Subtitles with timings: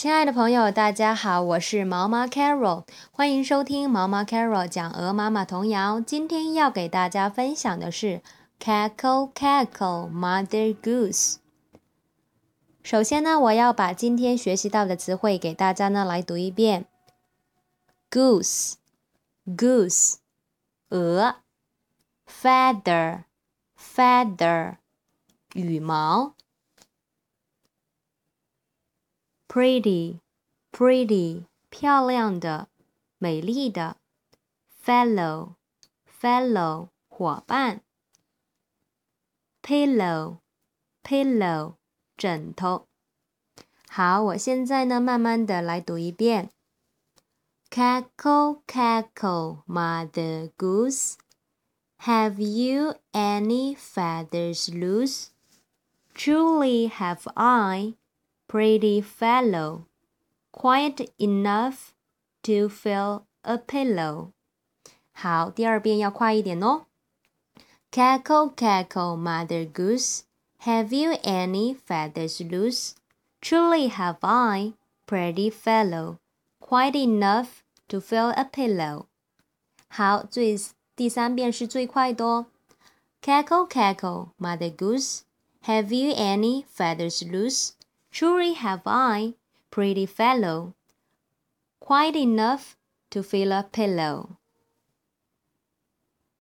[0.00, 6.00] 亲爱的朋友，大家好，我是毛毛 Carol，欢迎收听毛毛 Carol 讲鹅妈妈童谣。
[6.00, 8.22] 今天要给大家分享的是
[8.58, 11.36] Cackle Cackle Mother Goose。
[12.82, 16.86] 首先呢，我要把今天学习到的词汇给大家呢来读一遍
[18.10, 20.14] ：goose，goose，
[20.88, 21.34] 鹅
[22.26, 24.76] ；feather，feather，
[25.52, 26.32] 羽毛。
[29.49, 30.19] pretty,
[30.71, 32.67] pretty，漂亮的，
[33.17, 33.97] 美丽的。
[34.83, 35.55] fellow,
[36.21, 37.81] fellow，伙伴。
[39.63, 40.37] pillow,
[41.03, 41.75] pillow，
[42.15, 42.87] 枕头。
[43.89, 46.49] 好，我现在呢，慢慢的来读一遍。
[47.71, 51.15] Cackle, cackle, mother goose.
[52.01, 55.29] Have you any feathers loose?
[56.13, 57.95] Truly have I
[58.49, 59.85] pretty fellow,
[60.51, 61.93] quiet enough
[62.43, 64.31] to fill a pillow.
[65.11, 66.85] 好，第二遍要快一点哦。
[67.91, 70.21] Cackle, cackle, mother goose,
[70.63, 72.93] have you any feathers loose?
[73.41, 74.73] Truly have I,
[75.05, 76.17] pretty fellow,
[76.59, 79.05] quite enough to fill a pillow.
[79.87, 80.59] 好，最
[80.95, 82.47] 第三遍是最快的哦。
[83.21, 85.21] Cackle, cackle, mother goose,
[85.63, 87.71] have you any feathers loose?
[88.10, 89.34] Truly have I,
[89.70, 90.74] pretty fellow,
[91.78, 92.76] quite enough
[93.10, 94.39] to fill a pillow.